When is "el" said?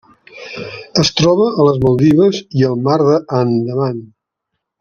2.73-2.81